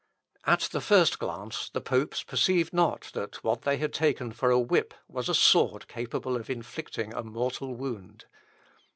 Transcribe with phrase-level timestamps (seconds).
[0.47, 4.57] At the first glance the popes perceived not that what they had taken for a
[4.59, 8.25] whip was a sword capable of inflicting a mortal wound.